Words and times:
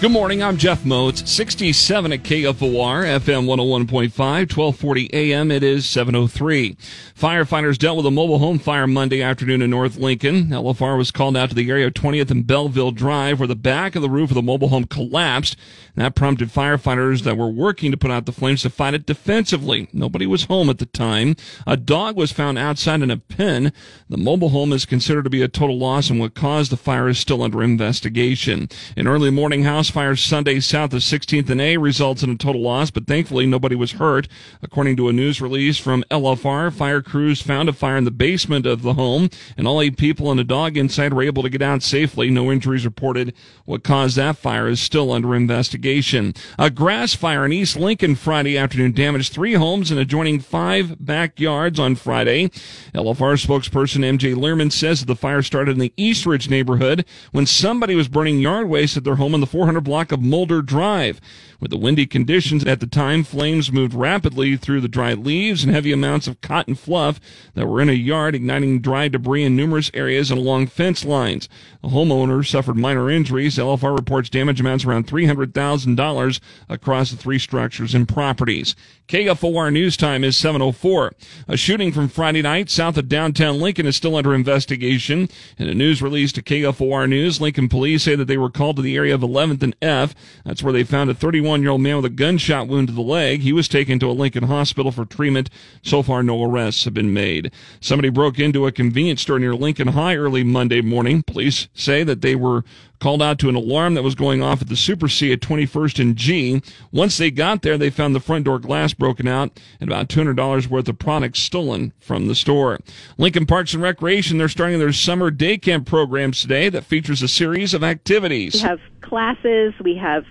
Good 0.00 0.12
morning. 0.12 0.44
I'm 0.44 0.58
Jeff 0.58 0.84
Motz. 0.84 1.26
67 1.26 2.12
at 2.12 2.22
KFOR, 2.22 3.18
FM 3.18 3.46
101.5, 3.46 4.16
1240 4.16 5.12
AM. 5.12 5.50
It 5.50 5.64
is 5.64 5.86
703. 5.86 6.76
Firefighters 7.18 7.78
dealt 7.78 7.96
with 7.96 8.06
a 8.06 8.10
mobile 8.12 8.38
home 8.38 8.60
fire 8.60 8.86
Monday 8.86 9.20
afternoon 9.20 9.60
in 9.60 9.70
North 9.70 9.96
Lincoln. 9.96 10.50
LFR 10.50 10.96
was 10.96 11.10
called 11.10 11.36
out 11.36 11.48
to 11.48 11.56
the 11.56 11.68
area 11.68 11.88
of 11.88 11.94
20th 11.94 12.30
and 12.30 12.46
Belleville 12.46 12.92
Drive 12.92 13.40
where 13.40 13.48
the 13.48 13.56
back 13.56 13.96
of 13.96 14.02
the 14.02 14.08
roof 14.08 14.30
of 14.30 14.36
the 14.36 14.42
mobile 14.42 14.68
home 14.68 14.84
collapsed. 14.84 15.56
That 15.96 16.14
prompted 16.14 16.50
firefighters 16.50 17.24
that 17.24 17.36
were 17.36 17.50
working 17.50 17.90
to 17.90 17.96
put 17.96 18.12
out 18.12 18.24
the 18.24 18.30
flames 18.30 18.62
to 18.62 18.70
fight 18.70 18.94
it 18.94 19.04
defensively. 19.04 19.88
Nobody 19.92 20.28
was 20.28 20.44
home 20.44 20.70
at 20.70 20.78
the 20.78 20.86
time. 20.86 21.34
A 21.66 21.76
dog 21.76 22.14
was 22.14 22.30
found 22.30 22.56
outside 22.56 23.02
in 23.02 23.10
a 23.10 23.16
pen. 23.16 23.72
The 24.08 24.16
mobile 24.16 24.50
home 24.50 24.72
is 24.72 24.86
considered 24.86 25.24
to 25.24 25.30
be 25.30 25.42
a 25.42 25.48
total 25.48 25.76
loss 25.76 26.08
and 26.08 26.20
what 26.20 26.34
caused 26.34 26.70
the 26.70 26.76
fire 26.76 27.08
is 27.08 27.18
still 27.18 27.42
under 27.42 27.64
investigation. 27.64 28.68
An 28.96 29.08
early 29.08 29.30
morning 29.30 29.64
house 29.64 29.87
fire 29.90 30.16
Sunday 30.16 30.60
south 30.60 30.92
of 30.92 31.00
16th 31.00 31.50
and 31.50 31.60
A 31.60 31.76
results 31.76 32.22
in 32.22 32.30
a 32.30 32.36
total 32.36 32.62
loss, 32.62 32.90
but 32.90 33.06
thankfully 33.06 33.46
nobody 33.46 33.74
was 33.74 33.92
hurt. 33.92 34.28
According 34.62 34.96
to 34.96 35.08
a 35.08 35.12
news 35.12 35.40
release 35.40 35.78
from 35.78 36.04
LFR, 36.10 36.72
fire 36.72 37.02
crews 37.02 37.42
found 37.42 37.68
a 37.68 37.72
fire 37.72 37.96
in 37.96 38.04
the 38.04 38.10
basement 38.10 38.66
of 38.66 38.82
the 38.82 38.94
home 38.94 39.28
and 39.56 39.66
all 39.66 39.80
eight 39.80 39.96
people 39.96 40.30
and 40.30 40.40
a 40.40 40.44
dog 40.44 40.76
inside 40.76 41.12
were 41.12 41.22
able 41.22 41.42
to 41.42 41.50
get 41.50 41.62
out 41.62 41.82
safely. 41.82 42.30
No 42.30 42.50
injuries 42.52 42.84
reported. 42.84 43.34
What 43.64 43.84
caused 43.84 44.16
that 44.16 44.36
fire 44.36 44.68
is 44.68 44.80
still 44.80 45.12
under 45.12 45.34
investigation. 45.34 46.34
A 46.58 46.70
grass 46.70 47.14
fire 47.14 47.44
in 47.44 47.52
East 47.52 47.76
Lincoln 47.76 48.14
Friday 48.14 48.56
afternoon 48.56 48.92
damaged 48.92 49.32
three 49.32 49.54
homes 49.54 49.90
and 49.90 50.00
adjoining 50.00 50.40
five 50.40 51.04
backyards 51.04 51.78
on 51.78 51.94
Friday. 51.94 52.48
LFR 52.94 53.36
spokesperson 53.38 54.04
MJ 54.04 54.36
Learman 54.36 54.70
says 54.70 55.04
the 55.04 55.16
fire 55.16 55.42
started 55.42 55.72
in 55.72 55.78
the 55.78 55.92
East 55.96 56.26
Ridge 56.26 56.48
neighborhood 56.48 57.04
when 57.32 57.46
somebody 57.46 57.94
was 57.94 58.08
burning 58.08 58.40
yard 58.40 58.68
waste 58.68 58.96
at 58.96 59.04
their 59.04 59.16
home 59.16 59.34
in 59.34 59.40
the 59.40 59.46
400 59.46 59.77
block 59.80 60.12
of 60.12 60.22
Mulder 60.22 60.62
Drive. 60.62 61.20
With 61.60 61.72
the 61.72 61.76
windy 61.76 62.06
conditions 62.06 62.64
at 62.64 62.78
the 62.78 62.86
time, 62.86 63.24
flames 63.24 63.72
moved 63.72 63.92
rapidly 63.92 64.56
through 64.56 64.80
the 64.80 64.86
dry 64.86 65.14
leaves 65.14 65.64
and 65.64 65.74
heavy 65.74 65.90
amounts 65.90 66.28
of 66.28 66.40
cotton 66.40 66.76
fluff 66.76 67.20
that 67.54 67.66
were 67.66 67.80
in 67.80 67.88
a 67.88 67.94
yard, 67.94 68.36
igniting 68.36 68.80
dry 68.80 69.08
debris 69.08 69.42
in 69.42 69.56
numerous 69.56 69.90
areas 69.92 70.30
and 70.30 70.38
along 70.38 70.68
fence 70.68 71.04
lines. 71.04 71.48
The 71.82 71.88
homeowner 71.88 72.46
suffered 72.46 72.76
minor 72.76 73.10
injuries. 73.10 73.56
LFR 73.56 73.96
reports 73.96 74.30
damage 74.30 74.60
amounts 74.60 74.84
around 74.84 75.08
$300,000 75.08 76.40
across 76.68 77.10
the 77.10 77.16
three 77.16 77.40
structures 77.40 77.92
and 77.92 78.08
properties. 78.08 78.76
KFOR 79.08 79.72
news 79.72 79.96
time 79.96 80.22
is 80.22 80.36
704. 80.36 81.12
A 81.48 81.56
shooting 81.56 81.92
from 81.92 82.08
Friday 82.08 82.42
night 82.42 82.68
south 82.68 82.98
of 82.98 83.08
downtown 83.08 83.58
Lincoln 83.58 83.86
is 83.86 83.96
still 83.96 84.16
under 84.16 84.34
investigation. 84.34 85.28
In 85.56 85.68
a 85.68 85.74
news 85.74 86.02
release 86.02 86.30
to 86.32 86.42
KFOR 86.42 87.08
News, 87.08 87.40
Lincoln 87.40 87.68
police 87.68 88.02
say 88.02 88.14
that 88.14 88.26
they 88.26 88.36
were 88.36 88.50
called 88.50 88.76
to 88.76 88.82
the 88.82 88.96
area 88.96 89.14
of 89.14 89.22
11th 89.22 89.62
F. 89.82 90.14
That's 90.44 90.62
where 90.62 90.72
they 90.72 90.84
found 90.84 91.10
a 91.10 91.14
31 91.14 91.62
year 91.62 91.70
old 91.70 91.80
man 91.80 91.96
with 91.96 92.04
a 92.04 92.10
gunshot 92.10 92.68
wound 92.68 92.88
to 92.88 92.94
the 92.94 93.00
leg. 93.00 93.40
He 93.40 93.52
was 93.52 93.68
taken 93.68 93.98
to 93.98 94.10
a 94.10 94.12
Lincoln 94.12 94.44
hospital 94.44 94.92
for 94.92 95.04
treatment. 95.04 95.50
So 95.82 96.02
far, 96.02 96.22
no 96.22 96.42
arrests 96.42 96.84
have 96.84 96.94
been 96.94 97.12
made. 97.12 97.52
Somebody 97.80 98.08
broke 98.08 98.38
into 98.38 98.66
a 98.66 98.72
convenience 98.72 99.22
store 99.22 99.38
near 99.38 99.54
Lincoln 99.54 99.88
High 99.88 100.16
early 100.16 100.44
Monday 100.44 100.80
morning. 100.80 101.22
Police 101.22 101.68
say 101.74 102.04
that 102.04 102.22
they 102.22 102.34
were 102.34 102.64
called 102.98 103.22
out 103.22 103.38
to 103.38 103.48
an 103.48 103.54
alarm 103.54 103.94
that 103.94 104.02
was 104.02 104.14
going 104.14 104.42
off 104.42 104.62
at 104.62 104.68
the 104.68 104.76
Super 104.76 105.08
C 105.08 105.32
at 105.32 105.40
21st 105.40 106.00
and 106.00 106.16
G. 106.16 106.62
Once 106.92 107.16
they 107.16 107.30
got 107.30 107.62
there, 107.62 107.78
they 107.78 107.90
found 107.90 108.14
the 108.14 108.20
front 108.20 108.44
door 108.44 108.58
glass 108.58 108.92
broken 108.92 109.28
out 109.28 109.58
and 109.80 109.88
about 109.88 110.08
$200 110.08 110.66
worth 110.68 110.88
of 110.88 110.98
products 110.98 111.40
stolen 111.40 111.92
from 112.00 112.26
the 112.26 112.34
store. 112.34 112.78
Lincoln 113.16 113.46
Parks 113.46 113.74
and 113.74 113.82
Recreation, 113.82 114.38
they're 114.38 114.48
starting 114.48 114.78
their 114.78 114.92
summer 114.92 115.30
day 115.30 115.58
camp 115.58 115.86
programs 115.86 116.40
today 116.40 116.68
that 116.68 116.84
features 116.84 117.22
a 117.22 117.28
series 117.28 117.74
of 117.74 117.84
activities. 117.84 118.54
We 118.54 118.60
have 118.60 118.80
classes, 119.08 119.74
we 119.82 119.96
have 119.96 120.24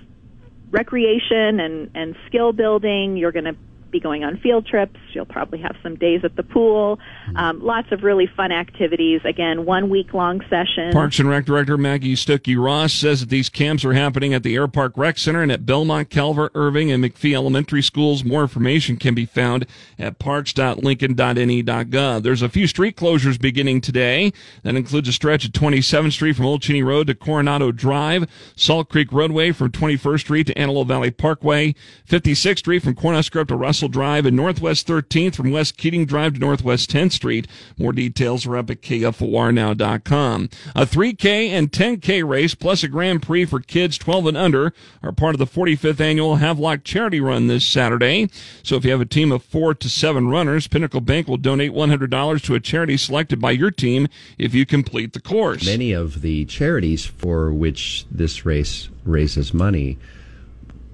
recreation 0.70 1.60
and, 1.60 1.92
and 1.96 2.16
skill 2.28 2.54
building. 2.54 3.18
You're 3.18 3.32
going 3.32 3.46
to 3.46 3.58
be 3.98 4.02
going 4.02 4.24
on 4.24 4.38
field 4.38 4.66
trips. 4.66 5.00
You'll 5.14 5.26
probably 5.26 5.60
have 5.60 5.76
some 5.82 5.96
days 5.96 6.22
at 6.24 6.36
the 6.36 6.44
pool. 6.44 7.00
Um, 7.36 7.62
lots 7.62 7.92
of 7.92 8.04
really 8.04 8.28
fun 8.28 8.52
activities. 8.52 9.22
Again, 9.26 9.66
one 9.66 9.90
week 9.90 10.14
long 10.14 10.42
session. 10.50 10.92
Parks 10.92 11.20
and 11.20 11.30
Rec 11.30 11.46
Director 11.46 11.78
Maggie 11.78 12.16
Stuckey 12.16 12.62
Ross 12.62 12.94
says 12.94 13.22
that 13.22 13.30
these 13.30 13.50
camps 13.50 13.84
are 13.84 13.94
happening 13.94 14.34
at 14.34 14.44
the 14.44 14.56
Air 14.56 14.68
Park 14.68 14.94
Rec 14.96 15.18
Center 15.18 15.42
and 15.42 15.52
at 15.52 15.66
Belmont, 15.66 16.10
Calvert, 16.10 16.52
Irving, 16.54 16.92
and 16.92 17.04
McPhee 17.04 17.34
Elementary 17.34 17.82
Schools. 17.82 18.24
More 18.24 18.44
information 18.44 18.98
can 18.98 19.16
be 19.16 19.26
found 19.26 19.66
at 19.98 20.20
parks.lincoln.ne.gov. 20.20 22.24
There's 22.24 22.42
a 22.42 22.50
few 22.50 22.68
street 22.68 22.96
closures 22.96 23.42
beginning 23.42 23.82
today. 23.82 24.32
That 24.64 24.76
includes 24.76 25.10
a 25.10 25.14
stretch 25.14 25.46
at 25.46 25.52
27th 25.52 26.14
Street 26.14 26.36
from 26.36 26.46
Old 26.46 26.62
Cheney 26.62 26.84
Road 26.84 27.08
to 27.08 27.16
Coronado 27.16 27.72
Drive, 27.72 28.28
Salt 28.56 28.90
Creek 28.90 29.12
Roadway 29.12 29.52
from 29.52 29.72
21st 29.72 30.20
Street 30.20 30.48
to 30.48 30.58
Antelope 30.58 30.88
Valley 30.88 31.12
Parkway, 31.12 31.74
56th 32.08 32.60
Street 32.60 32.84
from 32.84 32.96
Cornhusker 32.96 33.48
to 33.48 33.56
Russell 33.56 33.87
Drive, 33.88 34.26
and 34.26 34.36
Northwest 34.36 34.88
13th 34.88 35.36
from 35.36 35.52
West 35.52 35.78
Keating 35.78 36.06
Drive 36.06 36.34
to 36.34 36.40
Northwest 36.40 36.92
10th 36.92 37.14
Street. 37.14 37.48
More 37.78 37.94
details 37.94 38.46
are 38.46 38.58
up 38.58 38.70
at 38.70 38.82
KFORnow.com. 38.82 40.50
A 40.76 40.86
3K 40.86 41.50
and 41.50 41.72
10K 41.72 42.28
race 42.28 42.56
plus 42.56 42.84
a 42.84 42.88
Grand 42.88 43.22
Prix 43.22 43.46
for 43.46 43.60
kids 43.60 43.98
12 43.98 44.28
and 44.28 44.38
under 44.38 44.74
are 45.02 45.12
part 45.12 45.36
of 45.36 45.40
the 45.40 45.46
45th 45.46 46.00
annual 46.00 46.38
Havelock 46.38 46.84
Charity 46.84 47.20
Run 47.20 47.48
this 47.48 47.66
Saturday. 47.66 48.30
So 48.64 48.76
if 48.76 48.86
you 48.86 48.92
have 48.92 49.02
a 49.02 49.06
team 49.06 49.32
of 49.32 49.44
four 49.44 49.74
to 49.76 49.90
seven 49.90 50.30
runners, 50.30 50.68
Pinnacle 50.68 51.02
Bank 51.02 51.28
will 51.28 51.38
donate 51.38 51.72
$100 51.72 52.42
to 52.44 52.56
a 52.56 52.60
charity 52.60 52.98
selected 52.98 53.40
by 53.40 53.52
your 53.52 53.72
team 53.72 54.08
if 54.38 54.54
you 54.54 54.66
complete 54.66 55.14
the 55.14 55.22
course. 55.22 55.66
Many 55.66 55.92
of 55.92 56.22
the 56.22 56.46
charities 56.46 57.06
for 57.06 57.52
which 57.52 58.06
this 58.12 58.46
race 58.46 58.90
raises 59.04 59.54
money 59.54 59.98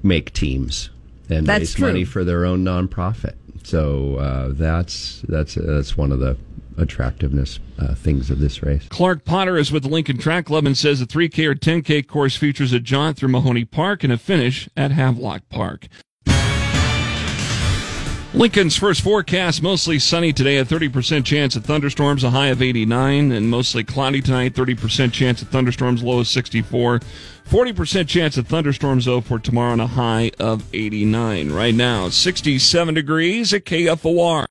make 0.04 0.34
teams 0.34 0.90
and 1.34 1.48
That's 1.48 1.62
raise 1.62 1.74
true. 1.76 1.88
money 1.88 2.04
for 2.06 2.24
their 2.24 2.46
own 2.46 2.64
nonprofit. 2.64 3.36
So 3.64 4.16
uh, 4.18 4.50
that's 4.52 5.22
that's 5.28 5.56
that's 5.56 5.98
one 5.98 6.12
of 6.12 6.20
the 6.20 6.38
attractiveness 6.78 7.60
uh, 7.80 7.94
things 7.96 8.30
of 8.30 8.40
this 8.40 8.64
race. 8.64 8.88
Clark 8.90 9.26
Potter 9.26 9.58
is 9.58 9.72
with 9.72 9.84
the 9.84 9.90
Lincoln 9.90 10.18
Track 10.18 10.46
Club 10.46 10.66
and 10.66 10.78
says 10.78 11.00
the 11.00 11.06
3K 11.06 11.48
or 11.48 11.56
10K 11.56 12.08
course 12.08 12.36
features 12.36 12.74
a 12.74 12.80
jaunt 12.80 13.18
through 13.18 13.30
Mahoney 13.30 13.64
Park 13.66 14.04
and 14.04 14.12
a 14.12 14.18
finish 14.18 14.68
at 14.76 14.92
Havelock 14.92 15.44
Park. 15.50 15.88
Lincoln's 18.34 18.76
first 18.76 19.02
forecast 19.02 19.62
mostly 19.62 20.00
sunny 20.00 20.34
today, 20.34 20.58
a 20.58 20.66
30% 20.66 21.24
chance 21.24 21.56
of 21.56 21.64
thunderstorms, 21.66 22.24
a 22.24 22.32
high 22.32 22.48
of 22.48 22.64
89, 22.64 23.32
and 23.32 23.48
mostly 23.48 23.84
cloudy 23.84 24.22
tonight, 24.22 24.56
30% 24.56 25.14
chance 25.14 25.44
of 25.44 25.50
thunderstorms, 25.50 26.02
low 26.02 26.18
of 26.18 26.28
64. 26.28 27.00
40% 27.48 28.08
chance 28.08 28.36
of 28.36 28.48
thunderstorms, 28.48 29.06
though, 29.06 29.22
for 29.22 29.38
tomorrow, 29.38 29.74
and 29.74 29.82
a 29.82 29.88
high 29.88 30.32
of 30.40 30.64
89. 30.74 31.52
Right 31.52 31.76
now, 31.76 32.10
67 32.10 32.96
degrees 32.96 33.54
at 33.54 33.66
KFOR. 33.66 34.42